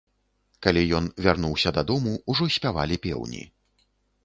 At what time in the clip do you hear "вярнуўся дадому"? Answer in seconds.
1.25-2.15